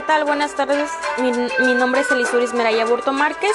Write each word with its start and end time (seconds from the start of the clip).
¿qué 0.00 0.06
tal? 0.06 0.24
Buenas 0.24 0.54
tardes. 0.54 0.90
Mi, 1.18 1.30
mi 1.30 1.74
nombre 1.74 2.00
es 2.00 2.10
Elisuris 2.10 2.54
Meraya 2.54 2.86
Burto 2.86 3.12
Márquez 3.12 3.52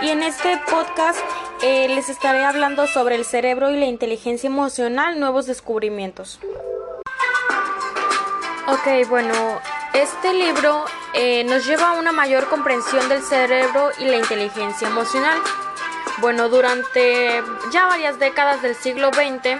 y 0.00 0.10
en 0.10 0.22
este 0.22 0.56
podcast 0.70 1.18
eh, 1.60 1.88
les 1.88 2.08
estaré 2.08 2.44
hablando 2.44 2.86
sobre 2.86 3.16
el 3.16 3.24
cerebro 3.24 3.72
y 3.72 3.80
la 3.80 3.86
inteligencia 3.86 4.46
emocional, 4.46 5.18
nuevos 5.18 5.46
descubrimientos. 5.46 6.38
Ok, 8.68 9.08
bueno, 9.08 9.34
este 9.92 10.34
libro 10.34 10.84
eh, 11.14 11.42
nos 11.42 11.66
lleva 11.66 11.88
a 11.88 11.98
una 11.98 12.12
mayor 12.12 12.48
comprensión 12.48 13.08
del 13.08 13.20
cerebro 13.20 13.90
y 13.98 14.04
la 14.04 14.18
inteligencia 14.18 14.86
emocional. 14.86 15.36
Bueno, 16.18 16.48
durante 16.48 17.42
ya 17.72 17.86
varias 17.86 18.20
décadas 18.20 18.62
del 18.62 18.76
siglo 18.76 19.10
XX, 19.12 19.58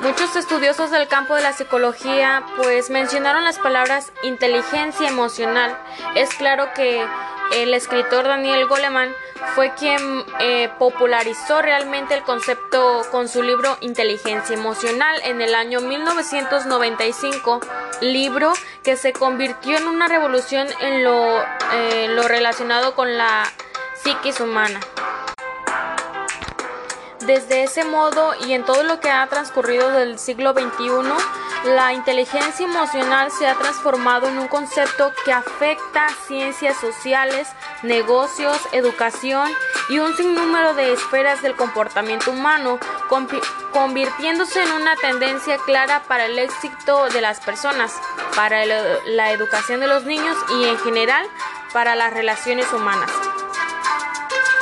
Muchos 0.00 0.34
estudiosos 0.34 0.90
del 0.90 1.08
campo 1.08 1.34
de 1.34 1.42
la 1.42 1.52
psicología 1.52 2.42
pues 2.56 2.88
mencionaron 2.88 3.44
las 3.44 3.58
palabras 3.58 4.12
inteligencia 4.22 5.06
emocional. 5.06 5.76
Es 6.14 6.30
claro 6.34 6.72
que 6.74 7.06
el 7.52 7.74
escritor 7.74 8.24
Daniel 8.24 8.66
Goleman 8.66 9.14
fue 9.54 9.74
quien 9.74 10.24
eh, 10.38 10.70
popularizó 10.78 11.60
realmente 11.60 12.14
el 12.14 12.22
concepto 12.22 13.02
con 13.10 13.28
su 13.28 13.42
libro 13.42 13.76
Inteligencia 13.80 14.54
Emocional 14.54 15.20
en 15.24 15.42
el 15.42 15.54
año 15.54 15.80
1995, 15.80 17.60
libro 18.00 18.52
que 18.82 18.96
se 18.96 19.12
convirtió 19.12 19.76
en 19.76 19.86
una 19.86 20.08
revolución 20.08 20.66
en 20.80 21.04
lo, 21.04 21.42
eh, 21.74 22.08
lo 22.08 22.26
relacionado 22.26 22.94
con 22.94 23.18
la 23.18 23.44
psiquis 24.02 24.40
humana. 24.40 24.80
Desde 27.30 27.62
ese 27.62 27.84
modo 27.84 28.32
y 28.44 28.54
en 28.54 28.64
todo 28.64 28.82
lo 28.82 28.98
que 28.98 29.08
ha 29.08 29.24
transcurrido 29.28 29.88
del 29.92 30.18
siglo 30.18 30.52
XXI, 30.52 31.70
la 31.76 31.92
inteligencia 31.92 32.66
emocional 32.66 33.30
se 33.30 33.46
ha 33.46 33.54
transformado 33.54 34.26
en 34.26 34.36
un 34.36 34.48
concepto 34.48 35.12
que 35.24 35.32
afecta 35.32 36.08
ciencias 36.26 36.76
sociales, 36.78 37.46
negocios, 37.84 38.58
educación 38.72 39.48
y 39.90 40.00
un 40.00 40.16
sinnúmero 40.16 40.74
de 40.74 40.92
esferas 40.92 41.40
del 41.40 41.54
comportamiento 41.54 42.32
humano, 42.32 42.80
convirtiéndose 43.72 44.64
en 44.64 44.72
una 44.72 44.96
tendencia 44.96 45.56
clara 45.58 46.02
para 46.08 46.24
el 46.24 46.36
éxito 46.36 47.10
de 47.10 47.20
las 47.20 47.38
personas, 47.38 47.94
para 48.34 48.66
la 48.66 49.30
educación 49.30 49.78
de 49.78 49.86
los 49.86 50.02
niños 50.02 50.36
y 50.58 50.64
en 50.64 50.78
general 50.80 51.24
para 51.72 51.94
las 51.94 52.12
relaciones 52.12 52.72
humanas. 52.72 53.12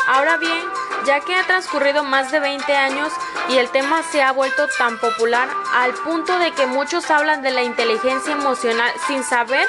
Ahora 0.06 0.36
bien, 0.36 0.77
ya 1.08 1.20
que 1.20 1.34
ha 1.34 1.42
transcurrido 1.46 2.04
más 2.04 2.30
de 2.30 2.38
20 2.38 2.70
años 2.76 3.10
y 3.48 3.56
el 3.56 3.70
tema 3.70 4.02
se 4.02 4.20
ha 4.20 4.30
vuelto 4.30 4.68
tan 4.76 4.98
popular 4.98 5.48
al 5.74 5.94
punto 5.94 6.38
de 6.38 6.52
que 6.52 6.66
muchos 6.66 7.10
hablan 7.10 7.40
de 7.40 7.50
la 7.50 7.62
inteligencia 7.62 8.34
emocional 8.34 8.92
sin 9.06 9.24
saber 9.24 9.66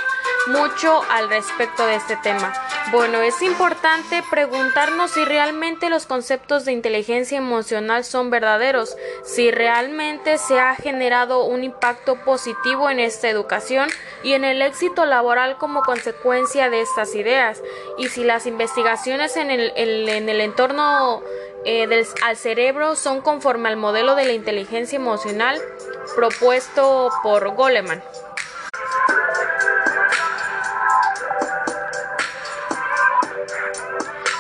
mucho 0.48 1.02
al 1.10 1.30
respecto 1.30 1.86
de 1.86 1.96
este 1.96 2.18
tema. 2.18 2.52
Bueno, 2.92 3.22
es 3.22 3.44
importante 3.44 4.24
preguntarnos 4.32 5.12
si 5.12 5.24
realmente 5.24 5.92
los 5.92 6.08
conceptos 6.08 6.66
de 6.66 6.72
inteligencia 6.72 7.38
emocional 7.38 8.04
son 8.04 8.32
verdaderos, 8.32 8.98
si 9.24 9.52
realmente 9.52 10.40
se 10.40 10.60
ha 10.60 10.74
generado 10.74 11.46
un 11.46 11.64
impacto 11.64 12.16
positivo 12.26 12.90
en 12.90 13.00
esta 13.00 13.30
educación 13.30 13.90
y 14.24 14.34
en 14.34 14.44
el 14.44 14.64
éxito 14.64 15.06
laboral 15.06 15.58
como 15.60 15.84
consecuencia 15.84 16.72
de 16.72 16.82
estas 16.82 17.14
ideas, 17.14 17.62
y 18.00 18.08
si 18.08 18.24
las 18.24 18.48
investigaciones 18.48 19.38
en 19.38 19.52
el, 19.52 19.72
en 19.76 20.28
el 20.28 20.42
entorno 20.42 21.22
eh, 21.66 21.86
del, 21.86 22.08
al 22.24 22.38
cerebro 22.38 22.96
son 22.96 23.22
conforme 23.22 23.70
al 23.70 23.76
modelo 23.76 24.16
de 24.16 24.26
la 24.26 24.34
inteligencia 24.34 24.96
emocional 24.96 25.62
propuesto 26.16 27.10
por 27.22 27.54
Goleman. 27.54 28.02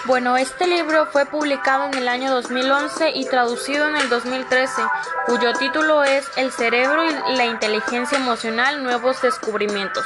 Bueno, 0.09 0.37
este 0.37 0.65
libro 0.65 1.05
fue 1.05 1.27
publicado 1.27 1.85
en 1.85 1.93
el 1.93 2.07
año 2.07 2.31
2011 2.31 3.11
y 3.11 3.25
traducido 3.25 3.87
en 3.87 3.95
el 3.95 4.09
2013, 4.09 4.81
cuyo 5.27 5.53
título 5.53 6.03
es 6.03 6.27
El 6.35 6.51
cerebro 6.51 7.03
y 7.05 7.35
la 7.35 7.45
inteligencia 7.45 8.17
emocional, 8.17 8.81
nuevos 8.81 9.21
descubrimientos. 9.21 10.03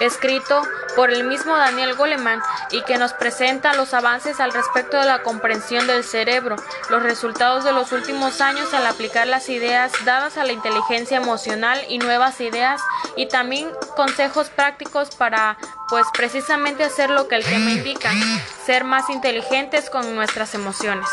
Escrito 0.00 0.60
por 0.94 1.10
el 1.10 1.24
mismo 1.24 1.56
Daniel 1.56 1.94
Goleman 1.94 2.42
y 2.72 2.82
que 2.82 2.98
nos 2.98 3.14
presenta 3.14 3.72
los 3.72 3.94
avances 3.94 4.38
al 4.38 4.52
respecto 4.52 4.98
de 4.98 5.06
la 5.06 5.22
comprensión 5.22 5.86
del 5.86 6.04
cerebro, 6.04 6.56
los 6.90 7.02
resultados 7.02 7.64
de 7.64 7.72
los 7.72 7.90
últimos 7.92 8.42
años 8.42 8.74
al 8.74 8.86
aplicar 8.86 9.26
las 9.28 9.48
ideas 9.48 9.92
dadas 10.04 10.36
a 10.36 10.44
la 10.44 10.52
inteligencia 10.52 11.16
emocional 11.16 11.80
y 11.88 11.96
nuevas 11.96 12.38
ideas 12.42 12.82
y 13.16 13.28
también 13.28 13.70
consejos 13.96 14.50
prácticos 14.50 15.14
para 15.14 15.56
pues 15.88 16.06
precisamente 16.12 16.84
hacer 16.84 17.10
lo 17.10 17.28
que 17.28 17.36
el 17.36 17.44
tema 17.44 17.70
indica, 17.70 18.10
ser 18.64 18.84
más 18.84 19.08
inteligentes 19.08 19.88
con 19.88 20.14
nuestras 20.14 20.54
emociones. 20.54 21.08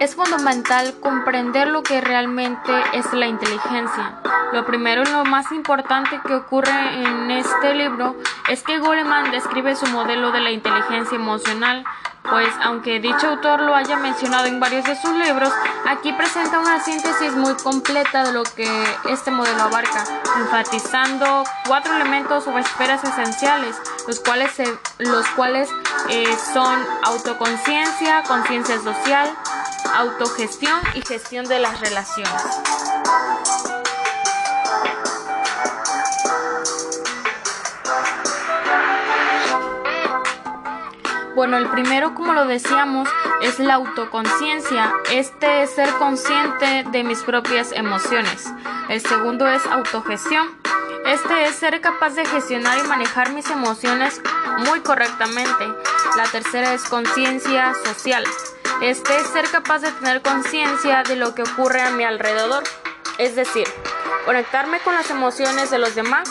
Es 0.00 0.14
fundamental 0.14 0.94
comprender 1.00 1.68
lo 1.68 1.82
que 1.82 2.00
realmente 2.00 2.72
es 2.92 3.10
la 3.12 3.26
inteligencia. 3.26 4.20
Lo 4.52 4.64
primero 4.64 5.02
y 5.02 5.10
lo 5.10 5.24
más 5.24 5.50
importante 5.52 6.20
que 6.26 6.34
ocurre 6.34 6.70
en 7.02 7.30
este 7.30 7.74
libro 7.74 8.16
es 8.48 8.62
que 8.62 8.78
Goleman 8.78 9.30
describe 9.30 9.76
su 9.76 9.86
modelo 9.86 10.32
de 10.32 10.40
la 10.40 10.50
inteligencia 10.50 11.16
emocional, 11.16 11.84
pues 12.22 12.48
aunque 12.62 12.98
dicho 13.00 13.28
autor 13.28 13.60
lo 13.60 13.74
haya 13.74 13.96
mencionado 13.96 14.46
en 14.46 14.60
varios 14.60 14.84
de 14.84 14.96
sus 14.96 15.14
libros, 15.14 15.50
aquí 15.86 16.12
presenta 16.12 16.58
una 16.58 16.80
síntesis 16.80 17.34
muy 17.36 17.54
completa 17.54 18.24
de 18.24 18.32
lo 18.32 18.42
que 18.42 18.68
este 19.08 19.30
modelo 19.30 19.62
abarca, 19.62 20.04
enfatizando 20.38 21.44
cuatro 21.66 21.94
elementos 21.94 22.46
o 22.46 22.58
esferas 22.58 23.02
esenciales, 23.04 23.76
los 24.06 24.20
cuales, 24.20 25.70
eh, 26.08 26.36
son 26.52 26.80
autoconciencia, 27.04 28.22
conciencia 28.24 28.78
social, 28.80 29.30
autogestión 29.94 30.78
y 30.94 31.02
gestión 31.02 31.46
de 31.46 31.58
las 31.58 31.80
relaciones. 31.80 32.42
Bueno, 41.38 41.56
el 41.56 41.68
primero, 41.68 42.16
como 42.16 42.32
lo 42.32 42.46
decíamos, 42.46 43.08
es 43.42 43.60
la 43.60 43.74
autoconciencia. 43.74 44.92
Este 45.12 45.62
es 45.62 45.70
ser 45.70 45.88
consciente 45.90 46.84
de 46.90 47.04
mis 47.04 47.22
propias 47.22 47.70
emociones. 47.70 48.52
El 48.88 49.00
segundo 49.00 49.46
es 49.46 49.64
autogestión. 49.66 50.48
Este 51.06 51.46
es 51.46 51.54
ser 51.54 51.80
capaz 51.80 52.16
de 52.16 52.26
gestionar 52.26 52.76
y 52.84 52.88
manejar 52.88 53.30
mis 53.30 53.48
emociones 53.50 54.20
muy 54.66 54.80
correctamente. 54.80 55.64
La 56.16 56.24
tercera 56.24 56.74
es 56.74 56.82
conciencia 56.82 57.72
social. 57.84 58.24
Este 58.82 59.16
es 59.18 59.28
ser 59.28 59.48
capaz 59.48 59.78
de 59.78 59.92
tener 59.92 60.22
conciencia 60.22 61.04
de 61.04 61.14
lo 61.14 61.36
que 61.36 61.42
ocurre 61.42 61.82
a 61.82 61.90
mi 61.90 62.02
alrededor, 62.02 62.64
es 63.18 63.36
decir, 63.36 63.68
conectarme 64.24 64.80
con 64.80 64.96
las 64.96 65.08
emociones 65.10 65.70
de 65.70 65.78
los 65.78 65.94
demás, 65.94 66.28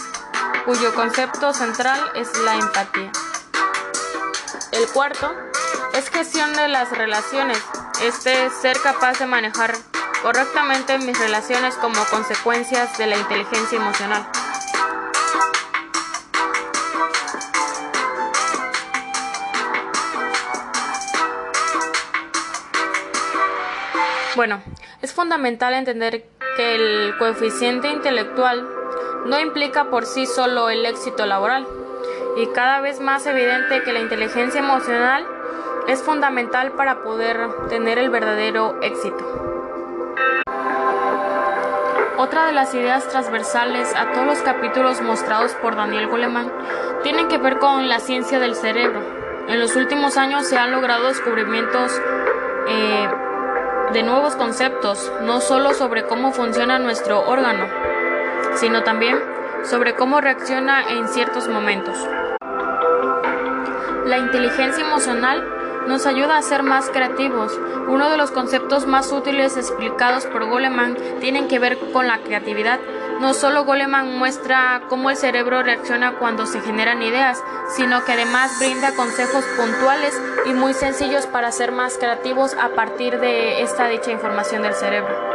cuyo 0.66 0.94
concepto 0.94 1.53
central 1.53 1.97
es 2.13 2.28
la 2.40 2.56
empatía. 2.56 3.09
El 4.78 4.88
cuarto 4.90 5.34
es 5.96 6.08
gestión 6.12 6.54
de 6.54 6.68
las 6.68 6.96
relaciones. 6.96 7.58
Este 8.04 8.46
es 8.46 8.54
ser 8.54 8.78
capaz 8.80 9.18
de 9.18 9.26
manejar 9.26 9.74
correctamente 10.22 11.00
mis 11.00 11.18
relaciones 11.18 11.74
como 11.78 11.96
consecuencias 12.12 12.96
de 13.00 13.08
la 13.08 13.18
inteligencia 13.18 13.76
emocional. 13.76 14.28
Bueno, 24.35 24.62
es 25.02 25.12
fundamental 25.12 25.73
entender 25.73 26.30
que 26.56 26.76
el 26.76 27.18
coeficiente 27.18 27.90
intelectual 27.90 28.70
no 29.26 29.40
implica 29.40 29.90
por 29.90 30.06
sí 30.06 30.28
solo 30.28 30.70
el 30.70 30.85
éxito 30.85 31.26
laboral 31.26 31.66
y 32.37 32.45
cada 32.47 32.81
vez 32.81 32.99
más 32.99 33.25
evidente 33.25 33.81
que 33.81 33.91
la 33.91 33.99
inteligencia 33.99 34.59
emocional 34.59 35.25
es 35.87 36.03
fundamental 36.03 36.72
para 36.73 37.01
poder 37.01 37.49
tener 37.67 37.97
el 37.97 38.11
verdadero 38.11 38.78
éxito. 38.81 39.25
Otra 42.17 42.45
de 42.45 42.51
las 42.51 42.73
ideas 42.75 43.07
transversales 43.07 43.91
a 43.95 44.11
todos 44.11 44.25
los 44.25 44.39
capítulos 44.39 45.01
mostrados 45.01 45.53
por 45.55 45.75
Daniel 45.75 46.07
Goleman 46.07 46.51
tienen 47.01 47.28
que 47.28 47.39
ver 47.39 47.57
con 47.57 47.89
la 47.89 47.99
ciencia 47.99 48.39
del 48.39 48.55
cerebro. 48.55 49.01
En 49.47 49.59
los 49.59 49.75
últimos 49.75 50.17
años 50.17 50.47
se 50.47 50.57
han 50.57 50.72
logrado 50.72 51.07
descubrimientos 51.07 51.99
eh, 52.67 53.09
de 53.93 54.03
nuevos 54.03 54.35
conceptos, 54.35 55.11
no 55.22 55.41
solo 55.41 55.73
sobre 55.73 56.03
cómo 56.03 56.31
funciona 56.34 56.78
nuestro 56.78 57.22
órgano, 57.22 57.66
sino 58.55 58.84
también 58.84 59.17
sobre 59.63 59.95
cómo 59.95 60.22
reacciona 60.22 60.89
en 60.89 61.07
ciertos 61.07 61.47
momentos. 61.47 61.97
La 64.08 64.18
inteligencia 64.18 64.86
emocional 64.86 65.44
nos 65.86 66.06
ayuda 66.06 66.38
a 66.38 66.42
ser 66.42 66.64
más 66.64 66.90
creativos. 66.90 67.52
Uno 67.90 68.09
de 68.09 68.16
los 68.16 68.32
conceptos 68.32 68.88
más 68.88 69.12
útiles 69.12 69.58
explicados 69.58 70.26
por 70.28 70.46
Goleman 70.46 70.96
tienen 71.20 71.50
que 71.50 71.59
ver 71.59 71.78
con 71.92 72.08
la 72.08 72.20
creatividad. 72.20 72.80
No 73.20 73.34
solo 73.34 73.66
Goleman 73.66 74.18
muestra 74.18 74.84
cómo 74.88 75.09
el 75.09 75.18
cerebro 75.18 75.62
reacciona 75.62 76.14
cuando 76.20 76.46
se 76.46 76.62
generan 76.62 77.04
ideas, 77.04 77.44
sino 77.76 78.06
que 78.06 78.14
además 78.14 78.58
brinda 78.59 78.96
consejos 78.96 79.44
puntuales 79.58 80.18
y 80.46 80.54
muy 80.54 80.74
sencillos 80.74 81.26
para 81.26 81.52
ser 81.52 81.74
más 81.74 81.98
creativos 81.98 82.54
a 82.54 82.70
partir 82.70 83.20
de 83.20 83.62
esta 83.62 83.90
dicha 83.90 84.12
información 84.12 84.62
del 84.62 84.74
cerebro. 84.74 85.27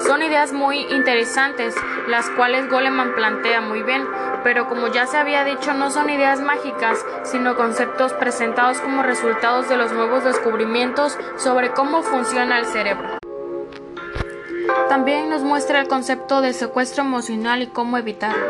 Son 0.00 0.22
ideas 0.22 0.52
muy 0.52 0.80
interesantes, 0.92 1.74
las 2.06 2.30
cuales 2.30 2.70
Goleman 2.70 3.14
plantea 3.14 3.60
muy 3.60 3.82
bien, 3.82 4.06
pero 4.44 4.68
como 4.68 4.86
ya 4.88 5.06
se 5.06 5.16
había 5.16 5.44
dicho, 5.44 5.74
no 5.74 5.90
son 5.90 6.08
ideas 6.08 6.40
mágicas, 6.40 7.04
sino 7.24 7.56
conceptos 7.56 8.12
presentados 8.12 8.78
como 8.78 9.02
resultados 9.02 9.68
de 9.68 9.76
los 9.76 9.92
nuevos 9.92 10.24
descubrimientos 10.24 11.18
sobre 11.36 11.70
cómo 11.70 12.02
funciona 12.02 12.58
el 12.58 12.66
cerebro. 12.66 13.18
También 14.88 15.28
nos 15.28 15.42
muestra 15.42 15.80
el 15.80 15.88
concepto 15.88 16.40
de 16.40 16.52
secuestro 16.52 17.02
emocional 17.02 17.62
y 17.62 17.66
cómo 17.66 17.98
evitarlo. 17.98 18.46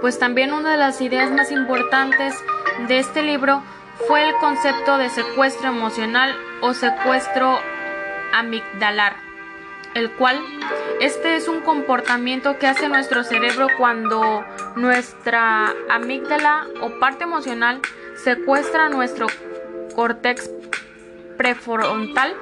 Pues 0.00 0.18
también 0.18 0.52
una 0.52 0.72
de 0.72 0.78
las 0.78 1.00
ideas 1.00 1.30
más 1.30 1.52
importantes 1.52 2.34
de 2.88 2.98
este 2.98 3.22
libro 3.22 3.62
fue 4.08 4.28
el 4.28 4.34
concepto 4.36 4.96
de 4.96 5.10
secuestro 5.10 5.68
emocional 5.68 6.34
o 6.62 6.74
secuestro 6.74 7.60
amigdalar 8.32 9.31
el 9.94 10.10
cual 10.12 10.40
este 11.00 11.36
es 11.36 11.48
un 11.48 11.60
comportamiento 11.60 12.58
que 12.58 12.66
hace 12.66 12.88
nuestro 12.88 13.24
cerebro 13.24 13.66
cuando 13.76 14.44
nuestra 14.76 15.72
amígdala 15.90 16.66
o 16.80 16.98
parte 16.98 17.24
emocional 17.24 17.80
secuestra 18.14 18.88
nuestro 18.88 19.26
córtex 19.94 20.50
prefrontal 21.36 22.34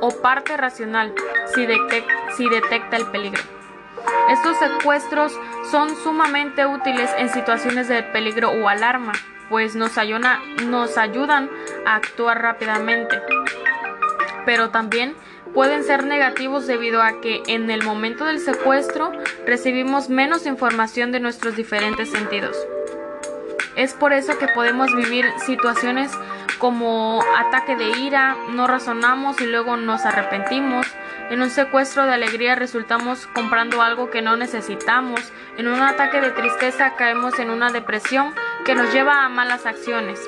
o 0.00 0.10
parte 0.20 0.56
racional 0.56 1.14
si, 1.54 1.66
detecta 1.66 2.96
el 2.96 3.06
peligro. 3.06 3.42
Estos 4.30 4.58
secuestros 4.58 5.32
son 5.70 5.96
sumamente 5.96 6.66
útiles 6.66 7.10
en 7.18 7.28
situaciones 7.28 7.88
de 7.88 8.02
peligro 8.02 8.50
o 8.50 8.68
alarma, 8.68 9.12
pues 9.48 9.74
nos, 9.74 9.92
nos 10.66 10.98
ayudan 10.98 11.48
a 11.86 11.96
actuar 11.96 12.42
rápidamente. 12.42 13.20
Pero 14.44 14.70
también 14.70 15.14
pueden 15.56 15.84
ser 15.84 16.04
negativos 16.04 16.66
debido 16.66 17.00
a 17.00 17.22
que 17.22 17.42
en 17.46 17.70
el 17.70 17.82
momento 17.82 18.26
del 18.26 18.40
secuestro 18.40 19.10
recibimos 19.46 20.10
menos 20.10 20.44
información 20.44 21.12
de 21.12 21.20
nuestros 21.20 21.56
diferentes 21.56 22.10
sentidos. 22.10 22.54
Es 23.74 23.94
por 23.94 24.12
eso 24.12 24.36
que 24.38 24.48
podemos 24.48 24.94
vivir 24.94 25.24
situaciones 25.46 26.12
como 26.58 27.22
ataque 27.38 27.74
de 27.74 27.88
ira, 28.00 28.36
no 28.50 28.66
razonamos 28.66 29.40
y 29.40 29.46
luego 29.46 29.78
nos 29.78 30.04
arrepentimos. 30.04 30.86
En 31.30 31.40
un 31.40 31.48
secuestro 31.48 32.04
de 32.04 32.12
alegría 32.12 32.54
resultamos 32.54 33.26
comprando 33.28 33.80
algo 33.80 34.10
que 34.10 34.20
no 34.20 34.36
necesitamos. 34.36 35.32
En 35.56 35.68
un 35.68 35.80
ataque 35.80 36.20
de 36.20 36.32
tristeza 36.32 36.96
caemos 36.96 37.38
en 37.38 37.48
una 37.48 37.72
depresión 37.72 38.34
que 38.66 38.74
nos 38.74 38.92
lleva 38.92 39.24
a 39.24 39.30
malas 39.30 39.64
acciones. 39.64 40.20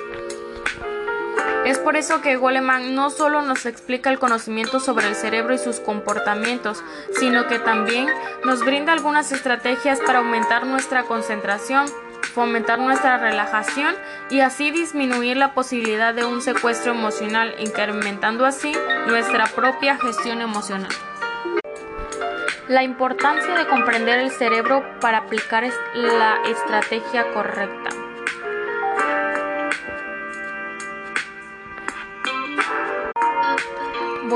Es 1.69 1.79
por 1.79 1.97
eso 1.97 2.23
que 2.23 2.37
Goleman 2.37 2.95
no 2.95 3.11
solo 3.11 3.43
nos 3.43 3.67
explica 3.67 4.09
el 4.09 4.19
conocimiento 4.19 4.81
sobre 4.81 5.07
el 5.07 5.15
cerebro 5.15 5.53
y 5.53 5.59
sus 5.59 5.81
comportamientos, 5.81 6.83
sino 7.21 7.47
que 7.47 7.59
también 7.59 8.07
nos 8.43 8.65
brinda 8.65 8.95
algunas 8.95 9.33
estrategias 9.33 10.01
para 10.01 10.21
aumentar 10.21 10.65
nuestra 10.65 11.03
concentración, 11.03 11.85
fomentar 12.33 12.79
nuestra 12.79 13.19
relajación 13.19 13.95
y 14.31 14.41
así 14.41 14.71
disminuir 14.71 15.37
la 15.37 15.53
posibilidad 15.53 16.15
de 16.15 16.25
un 16.25 16.41
secuestro 16.41 16.93
emocional, 16.93 17.55
incrementando 17.59 18.47
así 18.47 18.73
nuestra 19.07 19.45
propia 19.49 19.99
gestión 19.99 20.41
emocional. 20.41 20.91
La 22.69 22.83
importancia 22.83 23.55
de 23.55 23.67
comprender 23.67 24.21
el 24.21 24.31
cerebro 24.31 24.83
para 25.03 25.19
aplicar 25.19 25.69
la 25.93 26.39
estrategia 26.47 27.31
correcta. 27.35 28.08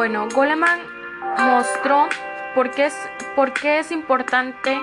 Bueno, 0.02 0.26
Goleman 0.34 0.80
mostró 1.38 2.08
por 2.56 2.72
qué, 2.72 2.88
es, 3.78 3.92
importante 3.92 4.76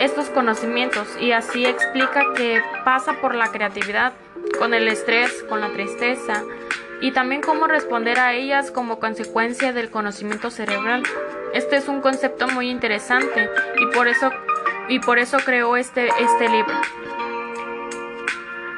estos 0.00 0.28
conocimientos 0.28 1.06
y 1.20 1.30
así 1.30 1.66
explica 1.66 2.24
que 2.34 2.60
pasa 2.84 3.12
por 3.20 3.36
la 3.36 3.52
creatividad, 3.52 4.12
con 4.58 4.74
el 4.74 4.88
estrés, 4.88 5.44
con 5.48 5.60
la 5.60 5.68
tristeza 5.68 6.42
y 7.00 7.12
también 7.12 7.42
cómo 7.42 7.68
responder 7.68 8.18
a 8.18 8.32
ellas 8.32 8.72
como 8.72 8.98
consecuencia 8.98 9.72
del 9.72 9.88
conocimiento 9.88 10.50
cerebral. 10.50 11.04
Este 11.54 11.76
es 11.76 11.86
un 11.86 12.00
concepto 12.00 12.48
muy 12.48 12.70
interesante 12.70 13.48
y 13.78 13.86
por 13.94 14.08
eso, 14.08 14.32
y 14.88 14.98
por 14.98 15.20
eso 15.20 15.38
creó 15.44 15.76
este, 15.76 16.08
este 16.08 16.48
libro, 16.48 16.74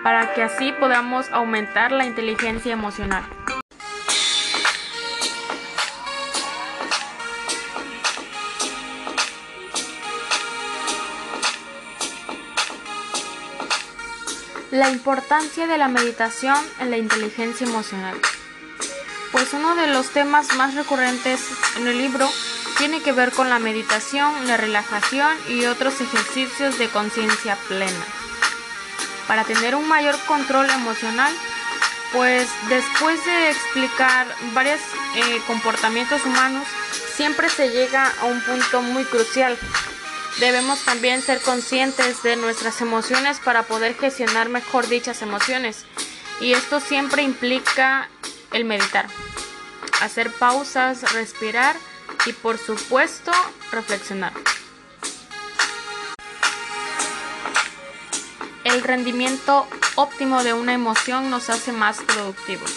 para 0.03 0.35
que 0.35 0.43
así 0.43 0.71
podamos 0.73 1.31
aumentar 1.31 1.93
la 1.93 2.05
inteligencia 2.05 2.75
emocional. 2.75 3.25
La 14.73 14.89
importancia 14.89 15.67
de 15.67 15.77
la 15.77 15.89
meditación 15.89 16.57
en 16.81 16.91
la 16.91 16.97
inteligencia 16.97 17.67
emocional. 17.67 18.17
Pues 19.31 19.53
uno 19.53 19.75
de 19.75 19.89
los 19.89 20.09
temas 20.09 20.57
más 20.57 20.75
recurrentes 20.75 21.43
en 21.77 21.87
el 21.87 21.99
libro 21.99 22.27
tiene 22.79 23.03
que 23.03 23.13
ver 23.13 23.33
con 23.33 23.51
la 23.51 23.59
meditación, 23.59 24.33
la 24.47 24.57
relajación 24.57 25.37
y 25.51 25.67
otros 25.67 26.01
ejercicios 26.01 26.79
de 26.79 26.89
conciencia 26.89 27.59
plena. 27.69 28.03
Para 29.29 29.45
tener 29.45 29.75
un 29.75 29.87
mayor 29.87 30.19
control 30.27 30.71
emocional, 30.71 31.35
pues 32.15 32.49
después 32.71 33.23
de 33.27 33.51
explicar 33.51 34.27
varios 34.55 34.81
eh, 35.17 35.43
comportamientos 35.47 36.25
humanos, 36.25 36.67
siempre 37.15 37.51
se 37.51 37.69
llega 37.69 38.11
a 38.23 38.25
un 38.25 38.41
punto 38.41 38.81
muy 38.81 39.05
crucial, 39.05 39.59
Debemos 40.41 40.81
también 40.85 41.23
ser 41.23 41.41
conscientes 41.41 42.23
de 42.23 42.37
nuestras 42.37 42.81
emociones 42.81 43.39
para 43.39 43.65
poder 43.65 43.95
gestionar 43.95 44.49
mejor 44.49 44.89
dichas 44.89 45.23
emociones. 45.23 45.85
Y 46.41 46.53
esto 46.53 46.81
siempre 46.81 47.23
implica 47.23 48.09
el 48.53 48.65
meditar, 48.65 49.07
hacer 50.01 50.33
pausas, 50.33 51.13
respirar 51.13 51.77
y 52.27 52.33
por 52.33 52.59
supuesto 52.59 53.33
reflexionar. 53.71 54.33
El 58.65 58.83
rendimiento 58.83 59.67
óptimo 59.97 60.43
de 60.43 60.55
una 60.55 60.73
emoción 60.73 61.31
nos 61.31 61.51
hace 61.51 61.73
más 61.73 61.99
productivos. 61.99 62.73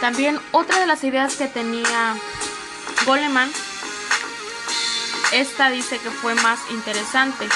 También 0.00 0.38
otra 0.52 0.78
de 0.78 0.86
las 0.86 1.02
ideas 1.02 1.36
que 1.36 1.46
tenía 1.46 2.14
Goleman 3.06 3.50
esta 5.32 5.70
dice 5.70 5.98
que 5.98 6.10
fue 6.10 6.34
más 6.36 6.60
interesante. 6.70 7.48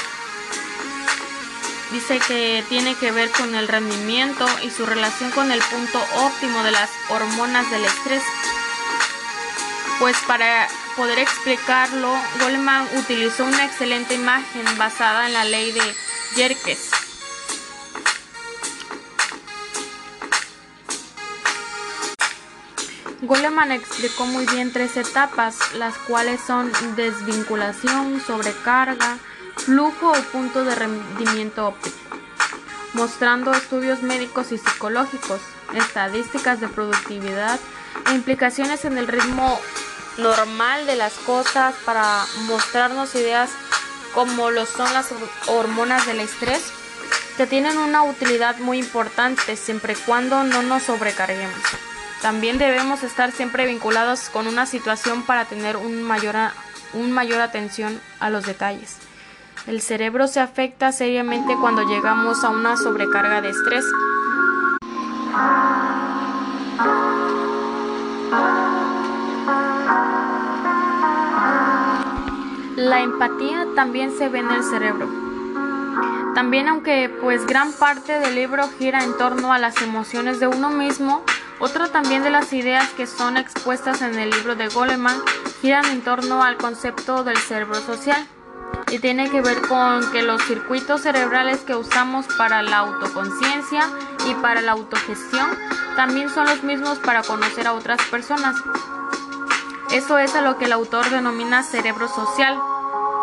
Dice 1.90 2.18
que 2.20 2.64
tiene 2.68 2.94
que 2.94 3.12
ver 3.12 3.30
con 3.30 3.54
el 3.54 3.68
rendimiento 3.68 4.46
y 4.62 4.70
su 4.70 4.86
relación 4.86 5.30
con 5.30 5.52
el 5.52 5.60
punto 5.60 6.02
óptimo 6.16 6.62
de 6.62 6.70
las 6.70 6.90
hormonas 7.10 7.70
del 7.70 7.84
estrés. 7.84 8.22
Pues 9.98 10.16
para 10.26 10.68
poder 10.96 11.18
explicarlo, 11.18 12.14
Goleman 12.40 12.88
utilizó 12.96 13.44
una 13.44 13.64
excelente 13.64 14.14
imagen 14.14 14.64
basada 14.78 15.26
en 15.26 15.34
la 15.34 15.44
ley 15.44 15.72
de 15.72 15.94
Yerkes 16.36 17.01
Goleman 23.22 23.70
explicó 23.70 24.26
muy 24.26 24.46
bien 24.46 24.72
tres 24.72 24.96
etapas, 24.96 25.56
las 25.74 25.96
cuales 25.96 26.40
son 26.44 26.72
desvinculación, 26.96 28.20
sobrecarga, 28.20 29.16
flujo 29.58 30.10
o 30.10 30.22
punto 30.32 30.64
de 30.64 30.74
rendimiento 30.74 31.68
óptico, 31.68 31.96
mostrando 32.94 33.52
estudios 33.54 34.02
médicos 34.02 34.50
y 34.50 34.58
psicológicos, 34.58 35.40
estadísticas 35.72 36.60
de 36.60 36.66
productividad 36.66 37.60
e 38.10 38.14
implicaciones 38.14 38.84
en 38.84 38.98
el 38.98 39.06
ritmo 39.06 39.56
normal 40.18 40.86
de 40.86 40.96
las 40.96 41.12
cosas 41.12 41.76
para 41.84 42.24
mostrarnos 42.48 43.14
ideas 43.14 43.50
como 44.14 44.50
lo 44.50 44.66
son 44.66 44.92
las 44.94 45.10
hormonas 45.46 46.06
del 46.06 46.18
estrés, 46.18 46.72
que 47.36 47.46
tienen 47.46 47.78
una 47.78 48.02
utilidad 48.02 48.58
muy 48.58 48.78
importante 48.78 49.54
siempre 49.54 49.92
y 49.92 49.96
cuando 50.04 50.42
no 50.42 50.64
nos 50.64 50.82
sobrecarguemos. 50.82 51.91
También 52.22 52.56
debemos 52.56 53.02
estar 53.02 53.32
siempre 53.32 53.66
vinculados 53.66 54.30
con 54.30 54.46
una 54.46 54.64
situación 54.64 55.22
para 55.22 55.44
tener 55.44 55.76
un 55.76 56.04
mayor, 56.04 56.36
un 56.94 57.10
mayor 57.10 57.40
atención 57.40 58.00
a 58.20 58.30
los 58.30 58.46
detalles. 58.46 58.96
El 59.66 59.80
cerebro 59.80 60.28
se 60.28 60.38
afecta 60.38 60.92
seriamente 60.92 61.56
cuando 61.60 61.82
llegamos 61.82 62.44
a 62.44 62.50
una 62.50 62.76
sobrecarga 62.76 63.40
de 63.40 63.50
estrés. 63.50 63.84
La 72.76 73.00
empatía 73.00 73.66
también 73.74 74.16
se 74.16 74.28
ve 74.28 74.38
en 74.38 74.50
el 74.52 74.62
cerebro. 74.62 75.08
También 76.36 76.68
aunque 76.68 77.08
pues 77.20 77.46
gran 77.46 77.72
parte 77.72 78.20
del 78.20 78.36
libro 78.36 78.68
gira 78.78 79.02
en 79.02 79.16
torno 79.18 79.52
a 79.52 79.58
las 79.58 79.82
emociones 79.82 80.38
de 80.38 80.46
uno 80.46 80.70
mismo, 80.70 81.24
otra 81.62 81.86
también 81.86 82.24
de 82.24 82.30
las 82.30 82.52
ideas 82.52 82.88
que 82.90 83.06
son 83.06 83.36
expuestas 83.36 84.02
en 84.02 84.18
el 84.18 84.30
libro 84.30 84.56
de 84.56 84.66
Goleman 84.66 85.16
giran 85.60 85.84
en 85.86 86.02
torno 86.02 86.42
al 86.42 86.56
concepto 86.56 87.22
del 87.22 87.36
cerebro 87.36 87.76
social 87.76 88.26
y 88.90 88.98
tiene 88.98 89.30
que 89.30 89.40
ver 89.42 89.60
con 89.68 90.10
que 90.10 90.22
los 90.22 90.42
circuitos 90.42 91.02
cerebrales 91.02 91.60
que 91.60 91.76
usamos 91.76 92.26
para 92.36 92.62
la 92.62 92.78
autoconciencia 92.78 93.88
y 94.28 94.34
para 94.34 94.60
la 94.60 94.72
autogestión 94.72 95.46
también 95.94 96.30
son 96.30 96.46
los 96.46 96.64
mismos 96.64 96.98
para 96.98 97.22
conocer 97.22 97.68
a 97.68 97.74
otras 97.74 98.02
personas. 98.10 98.56
Eso 99.92 100.18
es 100.18 100.34
a 100.34 100.42
lo 100.42 100.58
que 100.58 100.64
el 100.64 100.72
autor 100.72 101.10
denomina 101.10 101.62
cerebro 101.62 102.08
social, 102.08 102.58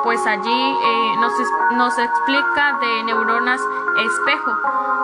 pues 0.04 0.26
allí 0.26 0.78
eh, 0.84 1.16
nos, 1.20 1.34
nos 1.74 1.98
explica 1.98 2.78
de 2.80 3.04
neuronas 3.04 3.62
espejo, 4.06 4.58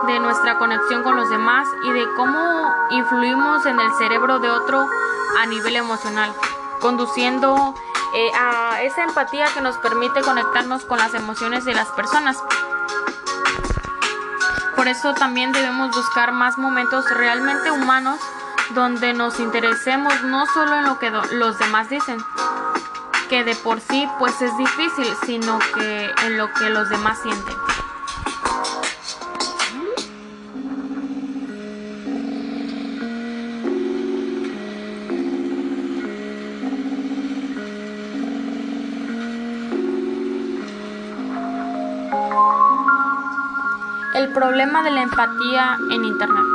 de 0.07 0.19
nuestra 0.19 0.57
conexión 0.57 1.03
con 1.03 1.15
los 1.15 1.29
demás 1.29 1.67
y 1.83 1.91
de 1.91 2.05
cómo 2.15 2.73
influimos 2.91 3.65
en 3.65 3.79
el 3.79 3.93
cerebro 3.95 4.39
de 4.39 4.49
otro 4.49 4.87
a 5.39 5.45
nivel 5.47 5.75
emocional, 5.75 6.33
conduciendo 6.79 7.73
eh, 8.13 8.31
a 8.39 8.81
esa 8.83 9.03
empatía 9.03 9.45
que 9.53 9.61
nos 9.61 9.77
permite 9.77 10.21
conectarnos 10.21 10.85
con 10.85 10.97
las 10.97 11.13
emociones 11.13 11.65
de 11.65 11.73
las 11.73 11.87
personas. 11.89 12.37
Por 14.75 14.87
eso 14.87 15.13
también 15.13 15.51
debemos 15.51 15.95
buscar 15.95 16.31
más 16.31 16.57
momentos 16.57 17.09
realmente 17.09 17.71
humanos 17.71 18.19
donde 18.73 19.13
nos 19.13 19.39
interesemos 19.39 20.23
no 20.23 20.45
solo 20.47 20.75
en 20.75 20.85
lo 20.85 20.99
que 20.99 21.11
los 21.11 21.59
demás 21.59 21.89
dicen, 21.89 22.17
que 23.29 23.43
de 23.43 23.55
por 23.55 23.79
sí 23.79 24.07
pues 24.19 24.41
es 24.41 24.55
difícil, 24.57 25.07
sino 25.25 25.59
que 25.73 26.09
en 26.25 26.37
lo 26.37 26.51
que 26.53 26.69
los 26.69 26.89
demás 26.89 27.19
sienten. 27.21 27.55
El 44.13 44.31
problema 44.33 44.83
de 44.83 44.91
la 44.91 45.01
empatía 45.01 45.77
en 45.91 46.05
Internet. 46.05 46.45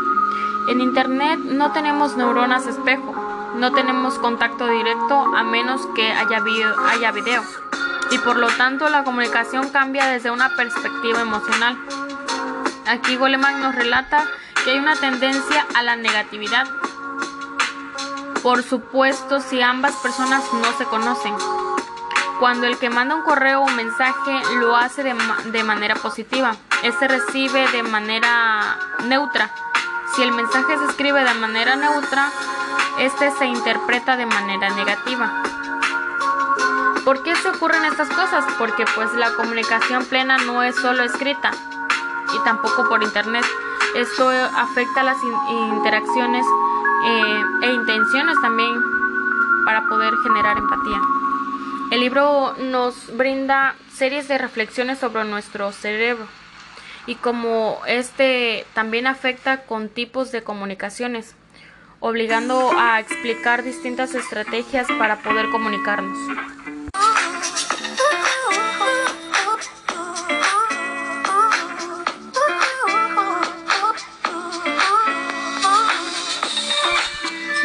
En 0.68 0.80
Internet 0.80 1.40
no 1.40 1.72
tenemos 1.72 2.16
neuronas 2.16 2.66
espejo, 2.66 3.09
no 3.60 3.72
tenemos 3.72 4.18
contacto 4.18 4.66
directo 4.68 5.36
a 5.36 5.42
menos 5.42 5.86
que 5.94 6.10
haya, 6.10 6.42
haya 6.88 7.12
video. 7.12 7.44
Y 8.10 8.16
por 8.18 8.38
lo 8.38 8.48
tanto 8.48 8.88
la 8.88 9.04
comunicación 9.04 9.68
cambia 9.68 10.06
desde 10.06 10.30
una 10.30 10.56
perspectiva 10.56 11.20
emocional. 11.20 11.78
Aquí 12.86 13.16
Goleman 13.16 13.60
nos 13.60 13.74
relata 13.74 14.24
que 14.64 14.70
hay 14.70 14.78
una 14.78 14.96
tendencia 14.96 15.66
a 15.74 15.82
la 15.82 15.96
negatividad. 15.96 16.66
Por 18.42 18.62
supuesto, 18.62 19.40
si 19.40 19.60
ambas 19.60 19.94
personas 19.96 20.42
no 20.54 20.72
se 20.78 20.86
conocen. 20.86 21.34
Cuando 22.38 22.66
el 22.66 22.78
que 22.78 22.88
manda 22.88 23.14
un 23.14 23.22
correo 23.22 23.60
o 23.60 23.68
mensaje 23.68 24.40
lo 24.58 24.74
hace 24.74 25.02
de, 25.02 25.14
de 25.52 25.64
manera 25.64 25.96
positiva, 25.96 26.56
este 26.82 27.08
recibe 27.08 27.68
de 27.68 27.82
manera 27.82 28.78
neutra. 29.04 29.50
Si 30.16 30.22
el 30.22 30.32
mensaje 30.32 30.78
se 30.78 30.86
escribe 30.86 31.22
de 31.22 31.34
manera 31.34 31.76
neutra, 31.76 32.32
este 33.00 33.30
se 33.33 33.47
interpreta 33.47 34.16
de 34.16 34.26
manera 34.26 34.71
negativa. 34.71 35.42
¿Por 37.04 37.23
qué 37.23 37.35
se 37.35 37.49
ocurren 37.49 37.85
estas 37.87 38.09
cosas? 38.09 38.45
Porque 38.59 38.85
pues 38.95 39.12
la 39.14 39.33
comunicación 39.33 40.04
plena 40.04 40.37
no 40.38 40.62
es 40.62 40.76
solo 40.76 41.02
escrita 41.02 41.50
y 42.35 42.45
tampoco 42.45 42.88
por 42.88 43.02
internet. 43.02 43.45
Esto 43.95 44.28
afecta 44.28 45.02
las 45.02 45.16
interacciones 45.50 46.47
eh, 47.07 47.42
e 47.62 47.73
intenciones 47.73 48.37
también 48.42 48.75
para 49.64 49.88
poder 49.88 50.12
generar 50.23 50.59
empatía. 50.59 51.00
El 51.90 52.00
libro 52.00 52.54
nos 52.59 53.16
brinda 53.16 53.75
series 53.92 54.28
de 54.28 54.38
reflexiones 54.38 54.99
sobre 54.99 55.25
nuestro 55.25 55.73
cerebro 55.73 56.26
y 57.07 57.16
como 57.16 57.80
este 57.87 58.66
también 58.75 59.07
afecta 59.07 59.64
con 59.64 59.88
tipos 59.88 60.30
de 60.30 60.45
comunicaciones, 60.45 61.35
obligando 62.00 62.73
a 62.78 62.99
explicar 62.99 63.62
distintas 63.62 64.14
estrategias 64.14 64.87
para 64.99 65.23
poder 65.23 65.50
comunicarnos. 65.50 66.19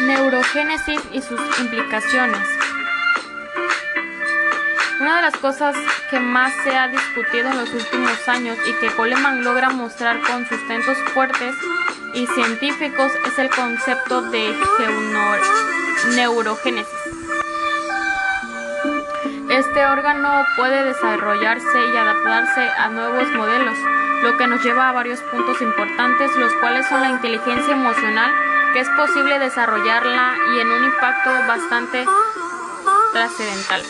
Neurogénesis 0.02 1.00
y 1.12 1.22
sus 1.22 1.40
implicaciones. 1.58 2.46
Una 5.00 5.16
de 5.16 5.22
las 5.22 5.36
cosas 5.36 5.76
que 6.10 6.20
más 6.20 6.52
se 6.62 6.76
ha 6.76 6.88
discutido 6.88 7.50
en 7.50 7.56
los 7.56 7.72
últimos 7.72 8.28
años 8.28 8.58
y 8.66 8.72
que 8.80 8.94
Coleman 8.94 9.44
logra 9.44 9.70
mostrar 9.70 10.20
con 10.20 10.46
sustentos 10.46 10.96
fuertes 11.14 11.54
y 12.14 12.26
científicos 12.28 13.12
es 13.36 13.38
el 13.38 13.50
concepto 13.50 14.22
de 14.22 14.54
neurogénesis. 16.14 16.94
Este 19.50 19.86
órgano 19.86 20.44
puede 20.56 20.84
desarrollarse 20.84 21.86
y 21.92 21.96
adaptarse 21.96 22.68
a 22.78 22.88
nuevos 22.88 23.28
modelos, 23.32 23.76
lo 24.22 24.38
que 24.38 24.46
nos 24.46 24.62
lleva 24.62 24.88
a 24.88 24.92
varios 24.92 25.20
puntos 25.20 25.60
importantes, 25.60 26.34
los 26.36 26.52
cuales 26.54 26.86
son 26.88 27.00
la 27.02 27.10
inteligencia 27.10 27.74
emocional, 27.74 28.32
que 28.72 28.80
es 28.80 28.88
posible 28.90 29.38
desarrollarla 29.38 30.34
y 30.54 30.60
en 30.60 30.70
un 30.70 30.84
impacto 30.84 31.30
bastante 31.46 32.06
trascendental. 33.12 33.82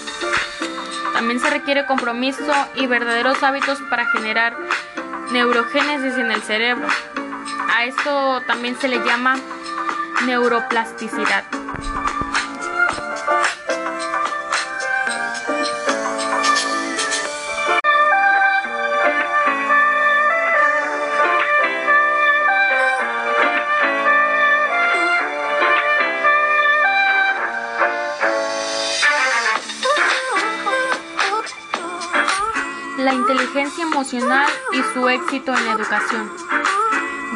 También 1.13 1.41
se 1.41 1.51
requiere 1.51 1.87
compromiso 1.87 2.53
y 2.75 2.87
verdaderos 2.87 3.43
hábitos 3.43 3.81
para 3.91 4.07
generar 4.07 4.57
neurogénesis 5.31 6.17
en 6.19 6.33
el 6.33 6.43
cerebro. 6.43 6.87
A 7.69 7.85
esto 7.85 8.43
también 8.47 8.79
se 8.79 8.89
le 8.89 8.99
llama 9.05 9.37
neuroplasticidad. 10.25 11.45
la 33.07 33.15
inteligencia 33.15 33.85
emocional 33.85 34.51
y 34.73 34.83
su 34.93 35.09
éxito 35.09 35.55
en 35.55 35.65
la 35.65 35.73
educación. 35.75 36.29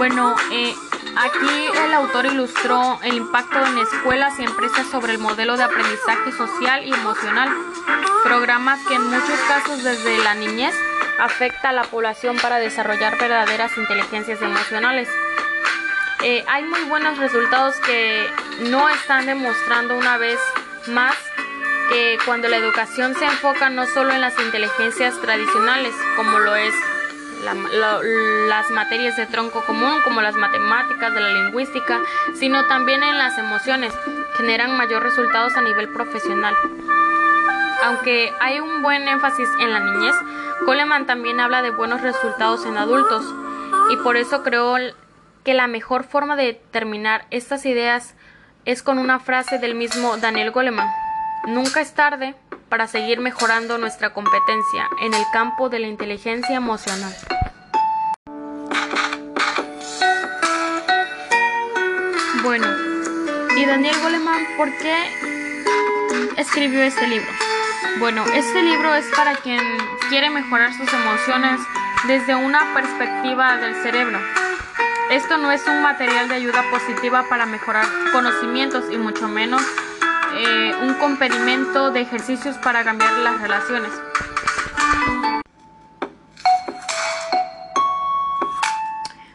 Bueno, 0.00 0.35
eh, 0.50 0.75
aquí 1.14 1.66
el 1.85 1.92
autor 1.92 2.25
ilustró 2.25 2.99
el 3.02 3.16
impacto 3.19 3.62
en 3.66 3.76
escuelas 3.76 4.33
y 4.38 4.45
empresas 4.45 4.87
sobre 4.90 5.12
el 5.12 5.19
modelo 5.19 5.59
de 5.59 5.62
aprendizaje 5.62 6.33
social 6.33 6.87
y 6.87 6.90
emocional, 6.95 7.50
programas 8.25 8.80
que 8.88 8.95
en 8.95 9.02
muchos 9.02 9.38
casos 9.47 9.85
desde 9.85 10.16
la 10.25 10.35
niñez 10.37 10.75
afecta 11.19 11.69
a 11.69 11.73
la 11.75 11.83
población 11.83 12.38
para 12.38 12.57
desarrollar 12.57 13.19
verdaderas 13.19 13.76
inteligencias 13.76 14.40
emocionales. 14.40 15.07
Eh, 16.23 16.47
hay 16.49 16.64
muy 16.64 16.85
buenos 16.85 17.19
resultados 17.19 17.76
que 17.80 18.26
no 18.71 18.88
están 18.88 19.26
demostrando 19.26 19.99
una 19.99 20.16
vez 20.16 20.40
más 20.87 21.14
cuando 22.25 22.49
la 22.49 22.57
educación 22.57 23.14
se 23.16 23.25
enfoca 23.26 23.69
no 23.69 23.85
solo 23.85 24.12
en 24.12 24.23
las 24.23 24.38
inteligencias 24.38 25.21
tradicionales, 25.21 25.92
como 26.16 26.38
lo 26.38 26.54
es 26.54 26.73
las 27.42 28.70
materias 28.70 29.16
de 29.16 29.26
tronco 29.26 29.62
común, 29.62 30.00
como 30.04 30.20
las 30.20 30.37
matemáticas, 30.37 31.12
de 31.14 31.20
la 31.20 31.32
lingüística, 31.32 32.00
sino 32.35 32.66
también 32.66 33.02
en 33.02 33.18
las 33.18 33.38
emociones, 33.38 33.92
generan 34.37 34.76
mayor 34.76 35.02
resultados 35.02 35.56
a 35.56 35.62
nivel 35.62 35.88
profesional. 35.88 36.54
Aunque 37.85 38.32
hay 38.40 38.61
un 38.61 38.82
buen 38.82 39.09
énfasis 39.09 39.49
en 39.59 39.73
la 39.73 39.80
niñez, 39.80 40.14
Coleman 40.66 41.06
también 41.06 41.40
habla 41.40 41.62
de 41.62 41.70
buenos 41.70 42.02
resultados 42.02 42.66
en 42.66 42.76
adultos, 42.76 43.25
y 43.90 43.97
por 43.97 44.16
eso 44.16 44.42
creo 44.42 44.76
que 45.44 45.54
la 45.54 45.66
mejor 45.66 46.04
forma 46.04 46.37
de 46.37 46.61
terminar 46.70 47.26
estas 47.30 47.64
ideas 47.64 48.14
es 48.66 48.82
con 48.82 48.99
una 48.99 49.18
frase 49.18 49.59
del 49.59 49.75
mismo 49.75 50.18
Daniel 50.18 50.50
Goleman. 50.50 50.88
Nunca 51.47 51.80
es 51.80 51.94
tarde 51.94 52.35
para 52.70 52.86
seguir 52.86 53.20
mejorando 53.20 53.76
nuestra 53.76 54.14
competencia 54.14 54.88
en 55.02 55.12
el 55.12 55.24
campo 55.32 55.68
de 55.68 55.80
la 55.80 55.88
inteligencia 55.88 56.56
emocional. 56.56 57.12
Bueno, 62.42 62.66
y 63.56 63.66
Daniel 63.66 63.96
Goleman, 64.02 64.46
¿por 64.56 64.68
qué 64.78 64.96
escribió 66.38 66.80
este 66.82 67.06
libro? 67.08 67.28
Bueno, 67.98 68.24
este 68.34 68.62
libro 68.62 68.94
es 68.94 69.04
para 69.16 69.34
quien 69.34 69.60
quiere 70.08 70.30
mejorar 70.30 70.72
sus 70.72 70.90
emociones 70.92 71.60
desde 72.06 72.34
una 72.34 72.72
perspectiva 72.72 73.56
del 73.58 73.74
cerebro. 73.82 74.18
Esto 75.10 75.38
no 75.38 75.50
es 75.50 75.66
un 75.66 75.82
material 75.82 76.28
de 76.28 76.36
ayuda 76.36 76.62
positiva 76.70 77.24
para 77.28 77.44
mejorar 77.44 77.84
conocimientos 78.12 78.84
y 78.92 78.96
mucho 78.96 79.28
menos 79.28 79.60
eh, 80.37 80.75
un 80.82 80.94
compedimento 80.94 81.90
de 81.90 82.00
ejercicios 82.00 82.56
para 82.58 82.84
cambiar 82.84 83.12
las 83.18 83.40
relaciones. 83.40 83.90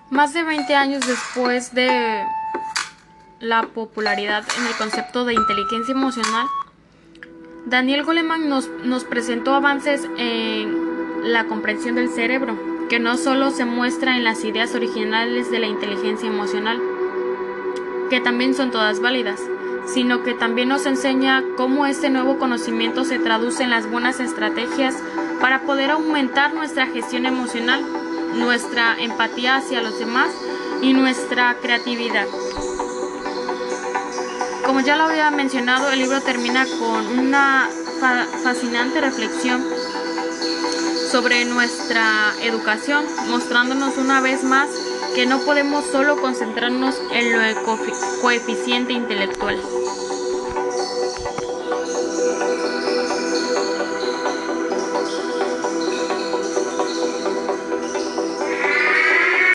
Más 0.10 0.34
de 0.34 0.44
20 0.44 0.76
años 0.76 1.06
después 1.06 1.74
de 1.74 2.24
la 3.40 3.64
popularidad 3.64 4.44
en 4.58 4.66
el 4.68 4.74
concepto 4.74 5.26
de 5.26 5.34
inteligencia 5.34 5.92
emocional, 5.92 6.48
Daniel 7.66 8.04
Goleman 8.04 8.48
nos, 8.48 8.70
nos 8.84 9.04
presentó 9.04 9.56
avances 9.56 10.08
en 10.18 11.24
la 11.24 11.46
comprensión 11.46 11.96
del 11.96 12.10
cerebro, 12.10 12.58
que 12.90 13.00
no 13.00 13.18
solo 13.18 13.52
se 13.52 13.66
muestra 13.66 14.16
en 14.16 14.24
las 14.24 14.44
ideas 14.44 14.76
originales 14.76 15.50
de 15.52 15.60
la 15.60 15.68
inteligencia 15.68 16.30
emocional, 16.30 16.80
que 18.10 18.22
también 18.22 18.54
son 18.54 18.72
todas 18.72 19.00
válidas, 19.00 19.42
sino 19.86 20.24
que 20.24 20.34
también 20.34 20.70
nos 20.70 20.86
enseña 20.86 21.44
cómo 21.58 21.86
este 21.86 22.10
nuevo 22.10 22.38
conocimiento 22.38 23.06
se 23.06 23.20
traduce 23.20 23.64
en 23.64 23.70
las 23.70 23.90
buenas 23.90 24.20
estrategias 24.20 24.96
para 25.42 25.62
poder 25.62 25.92
aumentar 25.92 26.54
nuestra 26.54 26.88
gestión 26.88 27.26
emocional 27.26 27.84
nuestra 28.36 28.96
empatía 29.00 29.56
hacia 29.56 29.82
los 29.82 29.98
demás 29.98 30.30
y 30.82 30.94
nuestra 30.94 31.56
creatividad. 31.62 32.26
Como 34.66 34.82
ya 34.82 34.96
lo 34.96 35.04
había 35.04 35.32
mencionado, 35.32 35.92
el 35.92 36.00
libro 36.00 36.22
termina 36.22 36.66
con 36.80 37.20
una 37.20 37.70
fascinante 38.44 39.00
reflexión 39.00 39.64
sobre 41.12 41.46
nuestra 41.46 42.34
educación, 42.42 43.06
mostrándonos 43.30 43.98
una 43.98 44.22
vez 44.22 44.44
más 44.44 44.70
que 45.16 45.26
no 45.26 45.40
podemos 45.46 45.86
solo 45.86 46.18
concentrarnos 46.18 47.00
en 47.14 47.32
lo 47.32 47.42
coeficiente 48.22 48.92
intelectual. 48.92 49.58